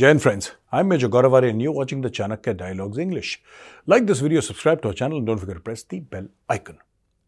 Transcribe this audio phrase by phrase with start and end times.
[0.00, 3.42] Jai Hind friends, I'm Major Gaurav Arya and you're watching the Chanakya Dialogues English.
[3.84, 6.78] Like this video, subscribe to our channel and don't forget to press the bell icon.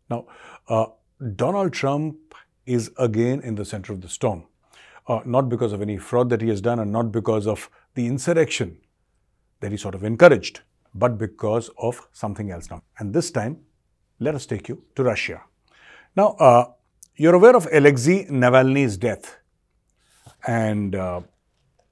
[0.08, 0.24] Now,
[0.68, 0.86] uh,
[1.36, 2.16] Donald Trump
[2.64, 4.44] is again in the center of the storm.
[5.06, 8.06] Uh, not because of any fraud that he has done and not because of the
[8.06, 8.78] insurrection
[9.60, 10.62] that he sort of encouraged,
[10.94, 12.82] but because of something else now.
[12.98, 13.58] And this time,
[14.18, 15.42] let us take you to Russia.
[16.16, 16.64] Now, uh,
[17.16, 19.40] you're aware of Alexei Navalny's death.
[20.46, 21.20] And uh,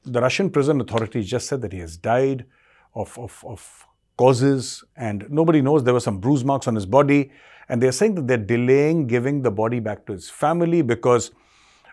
[0.04, 2.46] the Russian prison authorities just said that he has died
[2.94, 3.86] of, of, of
[4.16, 5.84] causes and nobody knows.
[5.84, 7.30] There were some bruise marks on his body.
[7.68, 11.30] And they're saying that they're delaying giving the body back to his family because,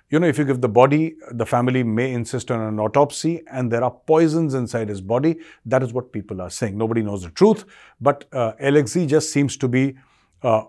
[0.10, 3.72] you know, if you give the body, the family may insist on an autopsy and
[3.72, 5.38] there are poisons inside his body.
[5.66, 6.78] That is what people are saying.
[6.78, 7.66] Nobody knows the truth.
[8.02, 9.96] But uh, Alexei just seems to be
[10.42, 10.64] uh,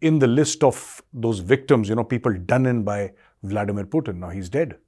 [0.00, 3.12] in the list of those victims, you know, people done in by
[3.44, 4.16] Vladimir Putin.
[4.16, 4.78] Now he's dead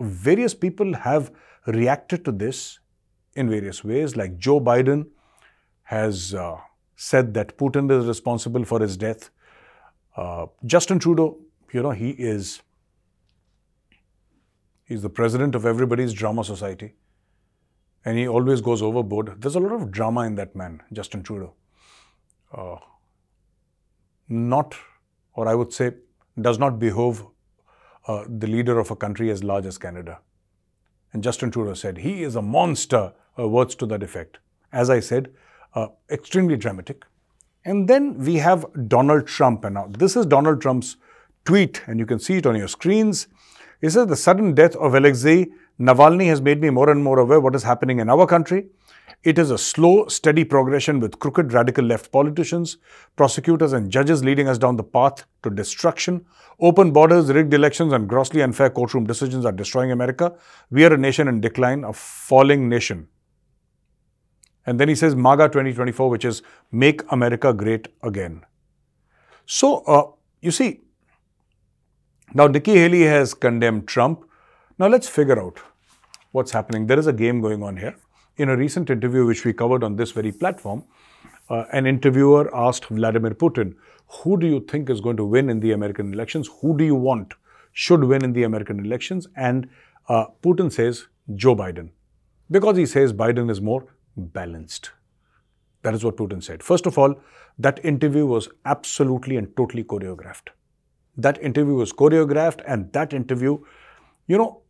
[0.00, 1.30] various people have
[1.66, 2.78] reacted to this
[3.34, 5.06] in various ways, like Joe Biden
[5.84, 6.56] has uh,
[6.96, 9.30] said that Putin is responsible for his death.
[10.16, 11.38] Uh, Justin Trudeau,
[11.72, 12.62] you know, he is
[14.84, 16.94] he's the president of everybody's drama society,
[18.04, 19.40] and he always goes overboard.
[19.40, 21.54] There's a lot of drama in that man, Justin Trudeau.
[22.52, 22.76] Uh,
[24.28, 24.74] not,
[25.34, 25.92] or I would say,
[26.40, 27.26] does not behove
[28.06, 30.20] uh, the leader of a country as large as Canada.
[31.12, 34.38] And Justin Trudeau said, he is a monster, uh, words to that effect.
[34.72, 35.32] As I said,
[35.74, 37.04] uh, extremely dramatic.
[37.64, 39.64] And then we have Donald Trump.
[39.64, 40.96] And now this is Donald Trump's
[41.44, 43.28] tweet, and you can see it on your screens.
[43.80, 45.46] He says, The sudden death of Alexei
[45.80, 48.66] Navalny has made me more and more aware what is happening in our country.
[49.22, 52.76] It is a slow, steady progression with crooked radical left politicians,
[53.16, 56.26] prosecutors, and judges leading us down the path to destruction.
[56.60, 60.34] Open borders, rigged elections, and grossly unfair courtroom decisions are destroying America.
[60.70, 63.08] We are a nation in decline, a falling nation.
[64.66, 68.42] And then he says MAGA 2024, which is Make America Great Again.
[69.46, 70.80] So, uh, you see,
[72.34, 74.24] now Nikki Haley has condemned Trump.
[74.78, 75.60] Now let's figure out
[76.32, 76.86] what's happening.
[76.86, 77.96] There is a game going on here.
[78.36, 80.84] In a recent interview, which we covered on this very platform,
[81.48, 83.74] uh, an interviewer asked Vladimir Putin,
[84.08, 86.50] Who do you think is going to win in the American elections?
[86.60, 87.34] Who do you want
[87.72, 89.28] should win in the American elections?
[89.36, 89.68] And
[90.08, 91.90] uh, Putin says Joe Biden,
[92.50, 93.86] because he says Biden is more
[94.16, 94.90] balanced.
[95.82, 96.62] That is what Putin said.
[96.62, 97.14] First of all,
[97.58, 100.48] that interview was absolutely and totally choreographed.
[101.16, 103.58] That interview was choreographed, and that interview,
[104.26, 104.62] you know,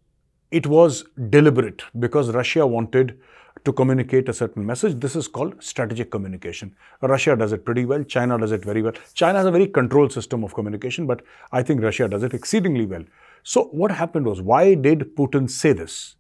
[0.59, 3.19] it was deliberate because Russia wanted
[3.65, 5.00] to communicate a certain message.
[5.00, 6.76] This is called strategic communication.
[7.00, 8.04] Russia does it pretty well.
[8.04, 8.92] China does it very well.
[9.15, 12.87] China has a very controlled system of communication, but I think Russia does it exceedingly
[12.87, 13.04] well.
[13.42, 16.15] So, what happened was, why did Putin say this?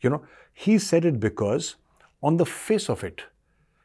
[0.00, 0.22] You know,
[0.54, 1.76] he said it because,
[2.22, 3.24] on the face of it,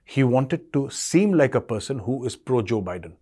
[0.05, 3.13] he wanted to seem like a person who is pro Joe Biden.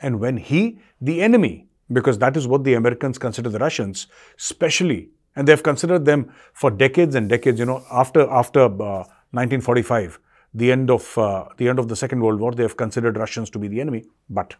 [0.00, 4.06] And when he, the enemy, because that is what the Americans consider the Russians,
[4.38, 7.58] especially and they've considered them for decades and decades.
[7.58, 10.18] You know, after after uh, 1945,
[10.54, 13.50] the end of uh, the end of the Second World War, they have considered Russians
[13.50, 14.04] to be the enemy.
[14.28, 14.56] But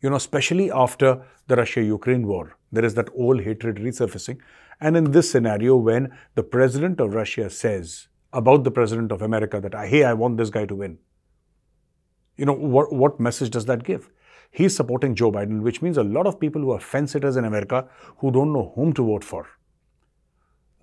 [0.00, 4.38] you know, especially after the Russia-Ukraine war, there is that old hatred resurfacing.
[4.80, 9.60] And in this scenario, when the president of Russia says about the president of America
[9.60, 10.98] that, hey, I want this guy to win,
[12.36, 14.10] you know, what, what message does that give?
[14.54, 17.44] He's supporting Joe Biden, which means a lot of people who are fence sitters in
[17.44, 17.86] America
[18.18, 19.46] who don't know whom to vote for,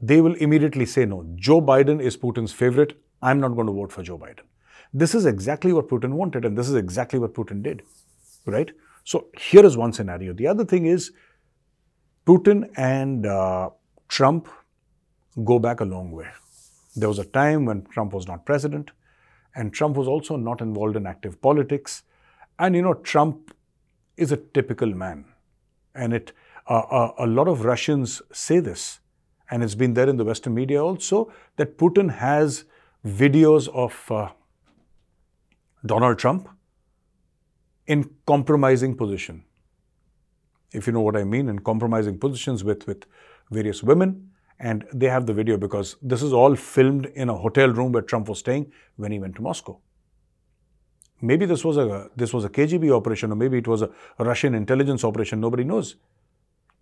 [0.02, 1.26] they will immediately say no.
[1.36, 2.98] Joe Biden is Putin's favorite.
[3.22, 4.46] I'm not going to vote for Joe Biden.
[4.94, 7.84] This is exactly what Putin wanted, and this is exactly what Putin did,
[8.46, 8.72] right?
[9.06, 10.34] So here is one scenario.
[10.34, 11.12] The other thing is
[12.26, 13.70] Putin and uh,
[14.10, 14.50] Trump
[15.46, 16.28] go back a long way.
[16.96, 18.92] There was a time when Trump was not president,
[19.56, 22.04] and Trump was also not involved in active politics.
[22.60, 23.56] And you know, Trump
[24.18, 25.26] is a typical man.
[25.96, 26.32] And it,
[26.68, 29.00] uh, uh, a lot of Russians say this,
[29.50, 32.66] and it's been there in the Western media also, that Putin has
[33.06, 34.30] videos of uh,
[35.86, 36.48] Donald Trump
[37.88, 39.44] in compromising position.
[40.72, 43.06] If you know what I mean, in compromising positions with, with
[43.50, 44.30] various women.
[44.60, 48.04] And they have the video because this is all filmed in a hotel room where
[48.04, 49.80] Trump was staying when he went to Moscow.
[51.22, 53.90] Maybe this was a this was a KGB operation, or maybe it was a
[54.20, 55.40] Russian intelligence operation.
[55.40, 55.96] Nobody knows.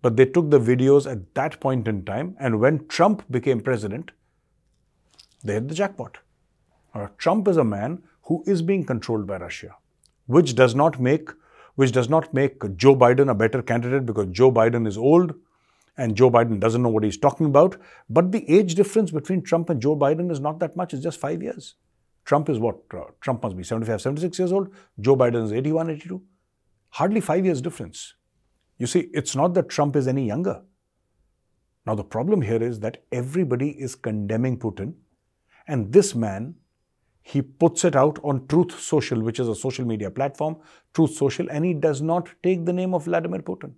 [0.02, 4.12] But they took the videos at that point in time, and when Trump became president,
[5.44, 6.18] they hit the jackpot.
[6.94, 9.76] Uh, Trump is a man who is being controlled by Russia,
[10.26, 11.30] which does not make
[11.76, 15.34] which does not make Joe Biden a better candidate because Joe Biden is old,
[15.96, 17.76] and Joe Biden doesn't know what he's talking about.
[18.08, 21.20] But the age difference between Trump and Joe Biden is not that much, it's just
[21.20, 21.74] five years.
[22.24, 22.76] Trump is what?
[22.92, 24.72] Uh, Trump must be 75, 76 years old.
[25.00, 26.22] Joe Biden is 81, 82.
[26.90, 28.14] Hardly five years difference.
[28.78, 30.62] You see, it's not that Trump is any younger.
[31.86, 34.94] Now, the problem here is that everybody is condemning Putin,
[35.66, 36.54] and this man,
[37.22, 40.56] he puts it out on Truth Social, which is a social media platform,
[40.94, 43.72] Truth Social, and he does not take the name of Vladimir Putin.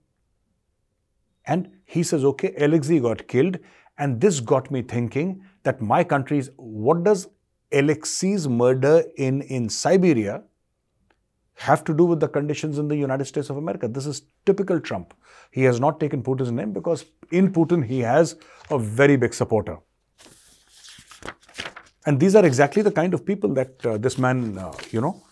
[1.45, 3.59] And he says, okay, Alexei got killed.
[3.99, 7.29] And this got me thinking that my country's, what does
[7.73, 10.43] Alexei's murder in, in Siberia
[11.55, 13.89] have to do with the conditions in the United States of America?
[13.89, 15.15] This is typical Trump.
[15.51, 18.37] He has not taken Putin's name because in Putin he has
[18.71, 19.79] a very big supporter.
[22.07, 25.23] And these are exactly the kind of people that uh, this man, uh, you know,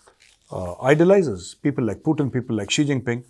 [0.51, 1.55] uh, idolizes.
[1.61, 3.25] People like Putin, people like Xi Jinping.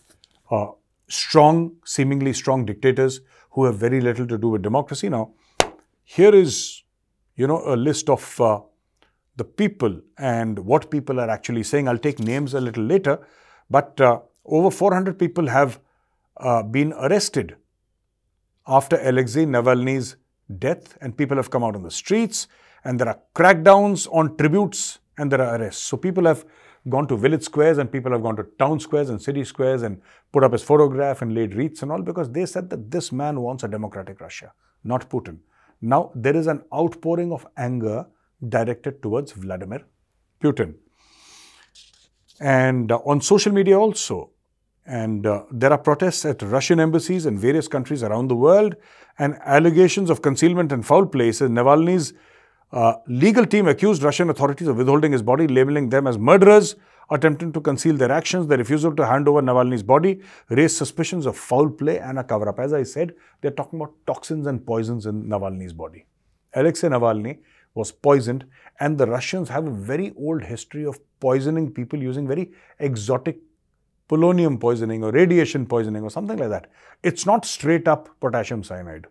[0.49, 0.67] Uh,
[1.07, 3.21] strong, seemingly strong dictators
[3.51, 5.09] who have very little to do with democracy.
[5.09, 5.31] Now,
[6.03, 6.83] here is,
[7.35, 8.59] you know, a list of uh,
[9.35, 11.87] the people and what people are actually saying.
[11.87, 13.19] I'll take names a little later,
[13.69, 15.79] but uh, over 400 people have
[16.37, 17.55] uh, been arrested
[18.67, 20.15] after Alexei Navalny's
[20.59, 22.47] death, and people have come out on the streets,
[22.83, 25.83] and there are crackdowns on tributes, and there are arrests.
[25.83, 26.45] So people have
[26.89, 30.01] gone to village squares and people have gone to town squares and city squares and
[30.31, 33.39] put up his photograph and laid wreaths and all because they said that this man
[33.39, 34.51] wants a democratic Russia,
[34.83, 35.37] not Putin.
[35.81, 38.05] Now, there is an outpouring of anger
[38.47, 39.83] directed towards Vladimir
[40.41, 40.75] Putin.
[42.39, 44.31] And uh, on social media also,
[44.85, 48.75] and uh, there are protests at Russian embassies in various countries around the world,
[49.19, 51.31] and allegations of concealment and foul play.
[51.31, 52.13] Says Navalny's
[52.71, 56.75] uh, legal team accused Russian authorities of withholding his body, labeling them as murderers,
[57.11, 58.47] attempting to conceal their actions.
[58.47, 62.49] The refusal to hand over Navalny's body raised suspicions of foul play and a cover
[62.49, 62.59] up.
[62.59, 66.05] As I said, they're talking about toxins and poisons in Navalny's body.
[66.53, 67.39] Alexei Navalny
[67.73, 68.45] was poisoned,
[68.79, 73.39] and the Russians have a very old history of poisoning people using very exotic
[74.11, 76.69] polonium poisoning or radiation poisoning or something like that.
[77.01, 79.07] It's not straight up potassium cyanide.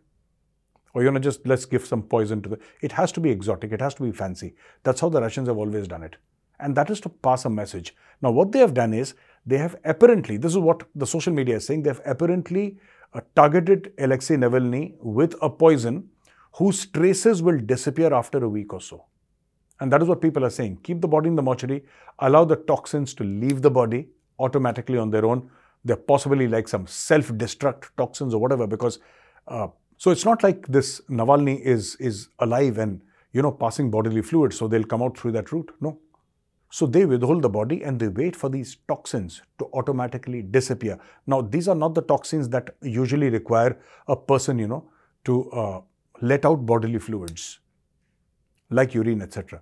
[0.92, 3.72] Or you know just let's give some poison to the it has to be exotic
[3.72, 4.54] it has to be fancy.
[4.82, 6.16] That's how the russians have always done it.
[6.58, 7.94] And that is to pass a message.
[8.20, 9.14] Now what they have done is
[9.46, 12.78] they have apparently this is what the social media is saying they have apparently
[13.14, 16.08] uh, targeted alexei navalny with a poison
[16.52, 19.04] whose traces will disappear after a week or so
[19.80, 21.84] and that is what people are saying keep the body in the mortuary
[22.20, 24.08] allow the toxins to leave the body
[24.38, 25.48] automatically on their own
[25.84, 28.98] they're possibly like some self-destruct toxins or whatever because
[29.48, 29.68] uh,
[30.00, 33.02] so it's not like this Navalny is, is alive and,
[33.34, 35.70] you know, passing bodily fluids, so they'll come out through that route.
[35.78, 35.98] No.
[36.70, 40.98] So they withhold the body and they wait for these toxins to automatically disappear.
[41.26, 44.88] Now, these are not the toxins that usually require a person, you know,
[45.26, 45.80] to uh,
[46.20, 47.60] let out bodily fluids
[48.70, 49.60] like urine, etc.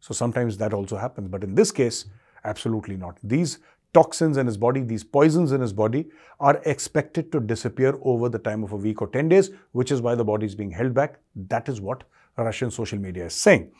[0.00, 1.28] So sometimes that also happens.
[1.28, 2.06] But in this case,
[2.44, 3.18] absolutely not.
[3.22, 3.58] These
[3.92, 6.08] toxins in his body, these poisons in his body,
[6.40, 10.00] are expected to disappear over the time of a week or 10 days, which is
[10.00, 11.18] why the body is being held back.
[11.34, 12.04] That is what
[12.36, 13.72] Russian social media is saying.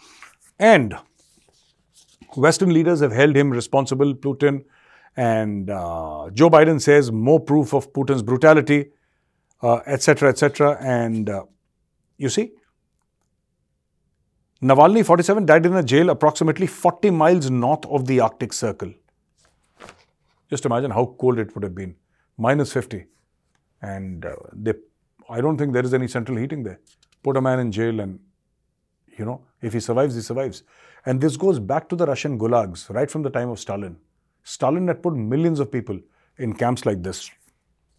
[0.58, 0.96] And
[2.36, 4.64] Western leaders have held him responsible, Putin.
[5.16, 8.90] And uh, Joe Biden says more proof of Putin's brutality,
[9.62, 10.72] etc., uh, etc.
[10.72, 11.44] Et and uh,
[12.18, 12.52] you see,
[14.60, 18.92] Navalny, 47, died in a jail approximately 40 miles north of the Arctic Circle.
[20.50, 21.94] Just imagine how cold it would have been.
[22.36, 23.06] Minus 50.
[23.82, 24.74] And uh, they,
[25.30, 26.80] I don't think there is any central heating there.
[27.22, 28.18] Put a man in jail and,
[29.16, 30.64] you know, if he survives, he survives.
[31.06, 33.96] And this goes back to the Russian gulags, right from the time of Stalin.
[34.42, 36.00] Stalin had put millions of people
[36.38, 37.30] in camps like this.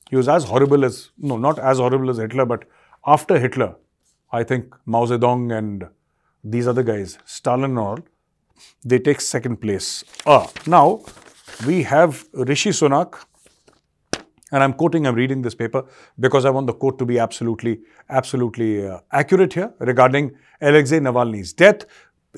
[0.09, 2.65] He was as horrible as, no, not as horrible as Hitler, but
[3.05, 3.75] after Hitler,
[4.31, 5.87] I think Mao Zedong and
[6.43, 7.99] these other guys, Stalin and all,
[8.83, 10.03] they take second place.
[10.25, 11.01] Ah, now,
[11.65, 13.25] we have Rishi Sunak,
[14.51, 15.85] and I'm quoting, I'm reading this paper
[16.19, 21.53] because I want the quote to be absolutely, absolutely uh, accurate here regarding Alexei Navalny's
[21.53, 21.85] death.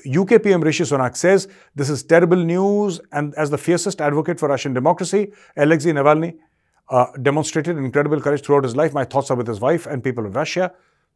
[0.08, 4.48] UK PM Rishi Sunak says this is terrible news, and as the fiercest advocate for
[4.48, 6.38] Russian democracy, Alexei Navalny
[6.88, 8.92] uh, demonstrated incredible courage throughout his life.
[8.94, 10.72] My thoughts are with his wife and people of Russia,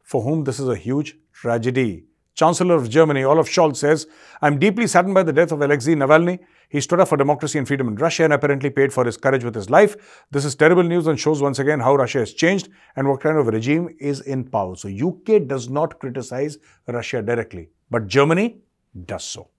[0.07, 2.05] for whom this is a huge tragedy.
[2.33, 4.07] Chancellor of Germany, Olaf Scholz, says,
[4.41, 6.39] I'm deeply saddened by the death of Alexei Navalny.
[6.69, 9.43] He stood up for democracy and freedom in Russia and apparently paid for his courage
[9.43, 10.23] with his life.
[10.31, 13.37] This is terrible news and shows once again how Russia has changed and what kind
[13.37, 14.77] of regime is in power.
[14.77, 18.59] So, UK does not criticize Russia directly, but Germany
[19.05, 19.49] does so.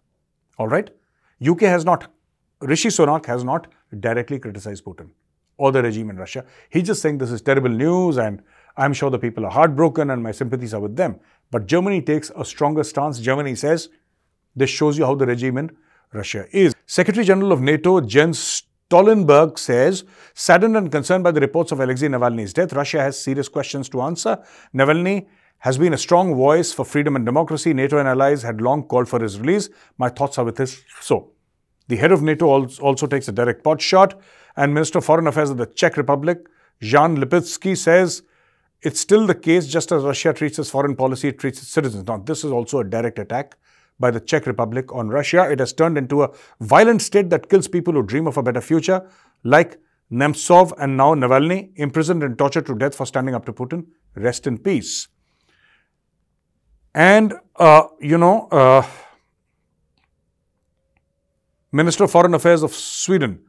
[0.58, 0.88] All right?
[1.46, 2.10] UK has not,
[2.62, 3.66] Rishi Sunak has not
[4.00, 5.10] directly criticized Putin
[5.58, 6.44] or the regime in Russia.
[6.70, 8.42] He's just saying this is terrible news and
[8.78, 11.18] I'm sure the people are heartbroken and my sympathies are with them.
[11.50, 13.18] But Germany takes a stronger stance.
[13.18, 13.88] Germany says
[14.54, 15.76] this shows you how the regime in
[16.12, 16.74] Russia is.
[16.86, 20.04] Secretary General of NATO Jens Stoltenberg says,
[20.34, 24.00] saddened and concerned by the reports of Alexei Navalny's death, Russia has serious questions to
[24.00, 24.38] answer.
[24.74, 25.26] Navalny
[25.58, 27.74] has been a strong voice for freedom and democracy.
[27.74, 29.68] NATO and allies had long called for his release.
[29.98, 30.80] My thoughts are with this.
[31.00, 31.32] So,
[31.88, 34.20] the head of NATO also takes a direct pot shot,
[34.56, 36.46] and Minister of Foreign Affairs of the Czech Republic,
[36.80, 38.22] Jan Lipavsky, says
[38.82, 42.06] it's still the case just as Russia treats its foreign policy, it treats its citizens.
[42.06, 43.56] Now, this is also a direct attack
[43.98, 45.50] by the Czech Republic on Russia.
[45.50, 46.30] It has turned into a
[46.60, 49.08] violent state that kills people who dream of a better future,
[49.42, 49.78] like
[50.12, 53.86] Nemtsov and now Navalny, imprisoned and tortured to death for standing up to Putin.
[54.14, 55.08] Rest in peace.
[56.94, 58.86] And, uh, you know, uh,
[61.70, 63.40] Minister of Foreign Affairs of Sweden,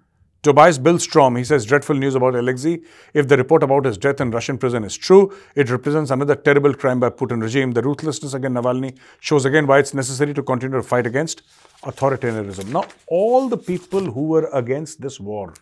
[0.42, 2.80] Tobias Billström, he says dreadful news about Alexei.
[3.14, 6.74] If the report about his death in Russian prison is true, it represents another terrible
[6.74, 7.74] crime by Putin regime.
[7.74, 11.42] The ruthlessness against Navalny shows again why it's necessary to continue to fight against
[11.84, 12.70] authoritarianism.
[12.70, 15.54] Now, all the people who were against this war,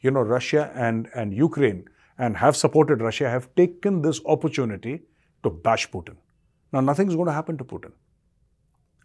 [0.00, 1.88] you know, Russia and, and Ukraine,
[2.18, 5.00] and have supported Russia, have taken this opportunity
[5.42, 6.16] to bash Putin.
[6.70, 7.92] Now, nothing's going to happen to Putin.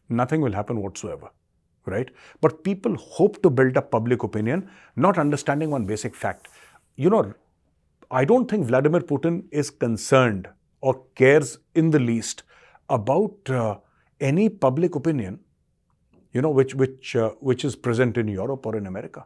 [0.09, 1.29] Nothing will happen whatsoever
[1.85, 2.09] right?
[2.41, 6.47] But people hope to build up public opinion, not understanding one basic fact.
[6.95, 7.33] You know,
[8.09, 10.49] I don't think Vladimir Putin is concerned
[10.81, 12.43] or cares in the least
[12.89, 13.77] about uh,
[14.19, 15.39] any public opinion,
[16.33, 19.25] you know, which which uh, which is present in Europe or in America,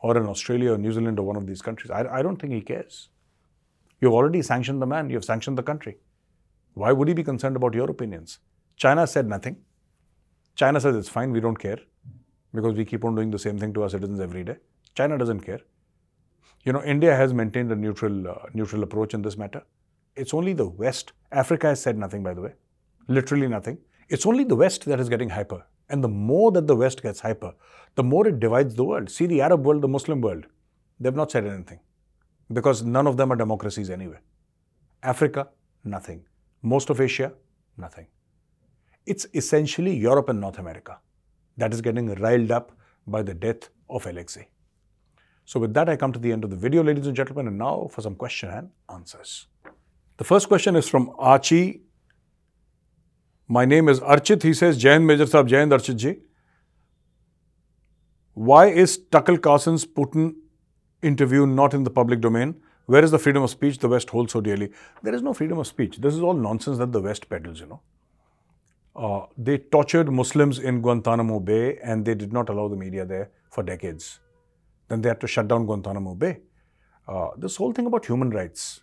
[0.00, 1.90] or in Australia or New Zealand or one of these countries.
[1.90, 3.08] I, I don't think he cares.
[4.00, 5.08] You've already sanctioned the man.
[5.10, 5.96] You've sanctioned the country.
[6.74, 8.38] Why would he be concerned about your opinions?
[8.76, 9.56] China said nothing.
[10.54, 11.78] China says it's fine, we don't care
[12.54, 14.56] because we keep on doing the same thing to our citizens every day.
[14.94, 15.60] China doesn't care.
[16.64, 19.62] You know, India has maintained a neutral, uh, neutral approach in this matter.
[20.16, 21.12] It's only the West.
[21.32, 22.52] Africa has said nothing, by the way.
[23.08, 23.78] Literally nothing.
[24.08, 25.66] It's only the West that is getting hyper.
[25.90, 27.52] And the more that the West gets hyper,
[27.96, 29.10] the more it divides the world.
[29.10, 30.46] See the Arab world, the Muslim world.
[31.00, 31.80] They've not said anything
[32.52, 34.18] because none of them are democracies anyway.
[35.02, 35.48] Africa,
[35.84, 36.24] nothing.
[36.62, 37.32] Most of Asia,
[37.76, 38.06] nothing.
[39.06, 40.98] It's essentially Europe and North America
[41.58, 42.72] that is getting riled up
[43.06, 44.48] by the death of Alexei.
[45.44, 47.58] So with that, I come to the end of the video, ladies and gentlemen, and
[47.58, 49.46] now for some question and answers.
[50.16, 51.82] The first question is from Archie.
[53.46, 54.42] My name is Archit.
[54.42, 56.20] He says, Jain Major Sahab, Jain Archit ji.
[58.32, 60.34] Why is Tucker Carlson's Putin
[61.02, 62.54] interview not in the public domain?
[62.86, 64.70] Where is the freedom of speech the West holds so dearly?
[65.02, 65.98] There is no freedom of speech.
[65.98, 67.80] This is all nonsense that the West peddles, you know.
[68.96, 73.30] Uh, they tortured Muslims in Guantanamo Bay and they did not allow the media there
[73.50, 74.20] for decades.
[74.88, 76.40] Then they had to shut down Guantanamo Bay.
[77.08, 78.82] Uh, this whole thing about human rights,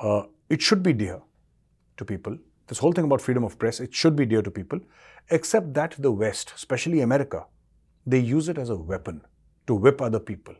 [0.00, 1.20] uh, it should be dear
[1.96, 2.38] to people.
[2.68, 4.80] This whole thing about freedom of press, it should be dear to people,
[5.30, 7.44] except that the West, especially America,
[8.06, 9.20] they use it as a weapon
[9.66, 10.54] to whip other people,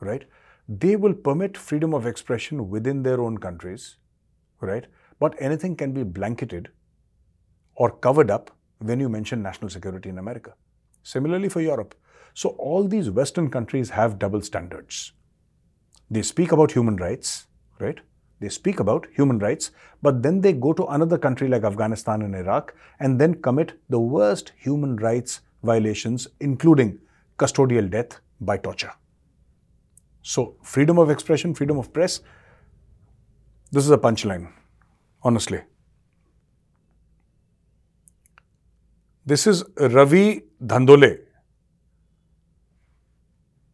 [0.00, 0.24] right?
[0.68, 3.96] They will permit freedom of expression within their own countries,
[4.60, 4.86] right?
[5.20, 6.70] But anything can be blanketed
[7.76, 10.54] or covered up when you mention national security in America.
[11.02, 11.94] Similarly for Europe.
[12.34, 15.12] So all these Western countries have double standards.
[16.10, 17.46] They speak about human rights,
[17.78, 18.00] right?
[18.40, 19.70] They speak about human rights,
[20.02, 24.00] but then they go to another country like Afghanistan and Iraq and then commit the
[24.00, 26.98] worst human rights violations, including
[27.38, 28.92] custodial death by torture.
[30.22, 32.20] So, freedom of expression, freedom of press,
[33.70, 34.50] this is a punchline
[35.22, 35.60] honestly.
[39.26, 41.18] This is Ravi Dhandole.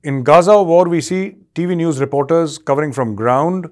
[0.02, 3.70] In Gaza war, we see TV news reporters covering from ground.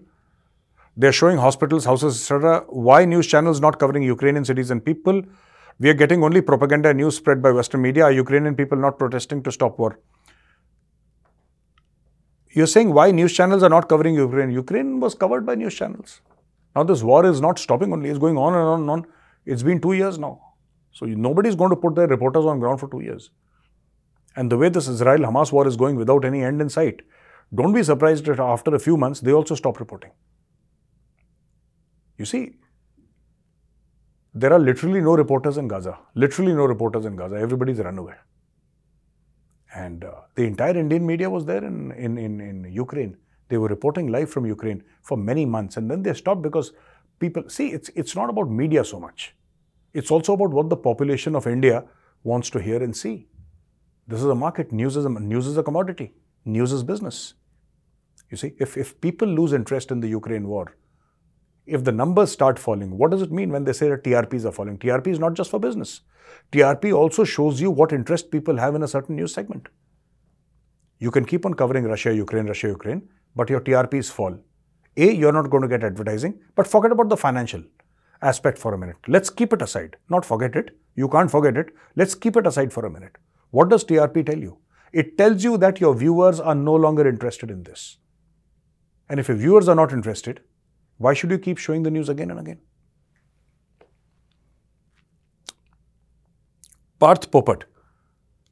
[0.97, 2.65] They're showing hospitals, houses, etc.
[2.69, 5.23] Why news channels not covering Ukrainian cities and people?
[5.81, 8.05] We are getting only propaganda and news spread by Western media.
[8.05, 9.99] Are Ukrainian people not protesting to stop war?
[12.51, 14.51] You're saying why news channels are not covering Ukraine?
[14.51, 16.21] Ukraine was covered by news channels.
[16.75, 19.07] Now, this war is not stopping only, it's going on and on and on.
[19.47, 20.41] It's been two years now.
[20.93, 23.31] So, nobody is going to put their reporters on ground for two years.
[24.37, 27.03] And the way this Israel Hamas war is going without any end in sight,
[27.55, 30.11] don't be surprised that after a few months they also stop reporting.
[32.19, 32.57] You see,
[34.35, 35.99] there are literally no reporters in Gaza.
[36.15, 37.37] Literally no reporters in Gaza.
[37.37, 38.15] Everybody's run away.
[39.75, 43.17] And uh, the entire Indian media was there in, in, in, in Ukraine.
[43.49, 46.73] They were reporting live from Ukraine for many months and then they stopped because
[47.19, 49.35] people see it's it's not about media so much.
[49.93, 51.85] It's also about what the population of India
[52.23, 53.29] wants to hear and see.
[54.07, 54.73] This is a market.
[54.73, 56.13] News is a, news is a commodity.
[56.45, 57.35] News is business.
[58.31, 60.77] You see, if, if people lose interest in the Ukraine war,
[61.67, 64.53] if the numbers start falling, what does it mean when they say that TRPs are
[64.53, 64.79] falling?
[64.79, 66.01] TRP is not just for business.
[66.53, 69.69] TRP also shows you what interest people have in a certain news segment.
[70.99, 74.39] You can keep on covering Russia, Ukraine, Russia, Ukraine, but your TRPs fall.
[74.97, 77.63] A, you're not going to get advertising, but forget about the financial
[78.23, 78.97] aspect for a minute.
[79.09, 79.97] Let's keep it aside.
[80.09, 80.77] Not forget it.
[80.95, 81.75] You can't forget it.
[81.97, 83.17] Let's keep it aside for a minute.
[83.51, 84.59] What does TRP tell you?
[84.93, 87.99] It tells you that your viewers are no longer interested in this.
[89.09, 90.41] And if your viewers are not interested,
[90.99, 92.61] why should you keep showing the news again and again?
[97.01, 97.65] Parth Popat.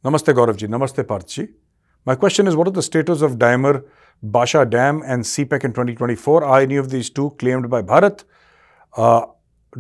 [0.04, 0.68] Namaste Gauravji.
[0.68, 1.48] Namaste Parthji.
[2.04, 3.84] My question is what is the status of Diamer
[4.22, 6.42] Basha Dam and CPEC in 2024?
[6.44, 8.24] Are any of these two claimed by Bharat?
[8.96, 9.26] Uh,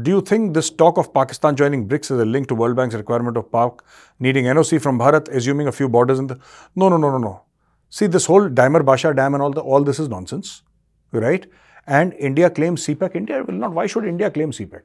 [0.00, 2.94] do you think this talk of Pakistan joining BRICS is a link to World Bank's
[2.94, 3.82] requirement of Pak
[4.20, 6.38] needing NOC from Bharat, assuming a few borders in the...
[6.76, 7.42] No, no, no, no, no.
[7.90, 10.62] See, this whole Diamer Basha Dam and all, the, all this is nonsense,
[11.10, 11.44] right?
[11.86, 13.16] And India claims CPEC.
[13.16, 13.72] India will not.
[13.72, 14.82] Why should India claim CPEC?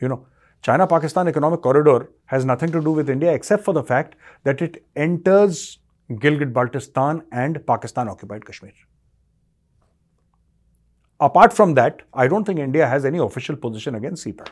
[0.00, 0.26] You know,
[0.62, 4.84] China-Pakistan Economic Corridor has nothing to do with India except for the fact that it
[4.94, 5.79] enters
[6.10, 8.72] Gilgit-Baltistan and Pakistan-occupied Kashmir.
[11.20, 14.48] Apart from that, I don't think India has any official position against CPEC.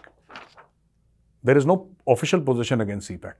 [1.42, 3.34] There is no official position against CPEC,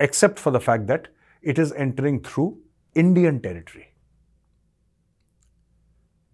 [0.00, 1.08] except for the fact that
[1.42, 2.58] it is entering through
[2.94, 3.94] Indian territory.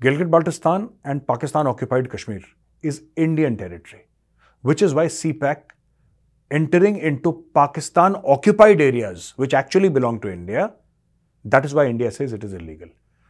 [0.01, 2.43] Gilgit-Baltistan and Pakistan-occupied Kashmir
[2.83, 4.07] is Indian territory,
[4.63, 5.63] which is why CPEC
[6.51, 10.73] entering into Pakistan-occupied areas, which actually belong to India,
[11.55, 12.88] that is why India says it is illegal.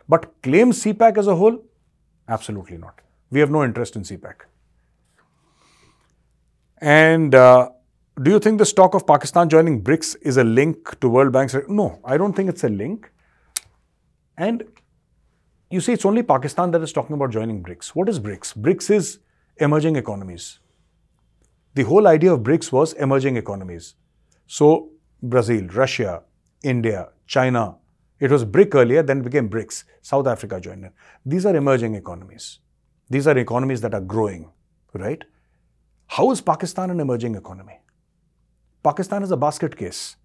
[0.08, 1.58] But claim CPEC as a whole,
[2.28, 3.00] Absolutely not.
[3.30, 4.35] We have no interest in CPEC.
[6.78, 7.70] And uh,
[8.23, 11.54] do you think the stock of Pakistan joining BRICS is a link to World Bank's?
[11.68, 13.11] No, I don't think it's a link.
[14.37, 14.64] And
[15.70, 17.88] you see, it's only Pakistan that is talking about joining BRICS.
[17.88, 18.58] What is BRICS?
[18.58, 19.18] BRICS is
[19.56, 20.58] emerging economies.
[21.75, 23.94] The whole idea of BRICS was emerging economies.
[24.46, 24.90] So,
[25.22, 26.22] Brazil, Russia,
[26.62, 27.76] India, China,
[28.18, 29.85] it was BRIC earlier, then became BRICS.
[30.02, 30.90] South Africa joined in.
[31.24, 32.61] These are emerging economies.
[33.11, 34.50] These are economies that are growing,
[34.94, 35.22] right?
[36.07, 37.81] How is Pakistan an emerging economy?
[38.83, 40.16] Pakistan is a basket case.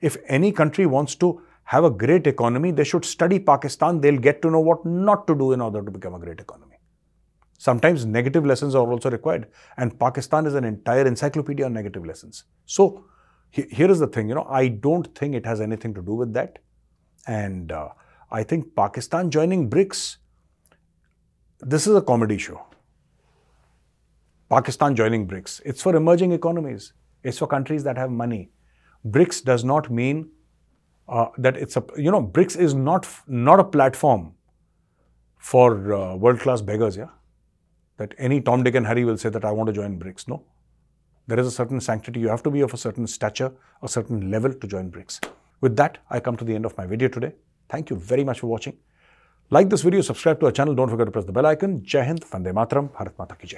[0.00, 4.00] If any country wants to have a great economy, they should study Pakistan.
[4.00, 6.76] They'll get to know what not to do in order to become a great economy.
[7.58, 12.44] Sometimes negative lessons are also required, and Pakistan is an entire encyclopedia on negative lessons.
[12.66, 13.04] So,
[13.50, 16.32] here is the thing you know, I don't think it has anything to do with
[16.34, 16.60] that.
[17.28, 17.88] And uh,
[18.30, 20.16] I think Pakistan joining BRICS,
[21.60, 22.64] this is a comedy show.
[24.50, 25.60] Pakistan joining BRICS.
[25.64, 26.94] It's for emerging economies.
[27.22, 28.50] It's for countries that have money.
[29.06, 30.30] BRICS does not mean
[31.08, 34.32] uh, that it's a, you know, BRICS is not, not a platform
[35.38, 37.08] for uh, world-class beggars, yeah?
[37.98, 40.28] That any Tom, Dick and Harry will say that I want to join BRICS.
[40.28, 40.44] No.
[41.26, 42.20] There is a certain sanctity.
[42.20, 45.20] You have to be of a certain stature, a certain level to join BRICS.
[45.60, 47.32] With that, I come to the end of my video today.
[47.68, 48.76] Thank you very much for watching.
[49.50, 50.74] Like this video, subscribe to our channel.
[50.74, 51.82] Don't forget to press the bell icon.
[51.82, 53.56] Jai Hind, Vande Mataram, Bharat Mata Ki Jai.